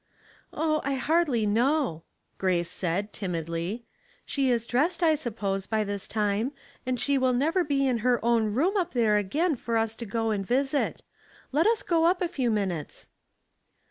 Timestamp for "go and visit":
10.07-11.03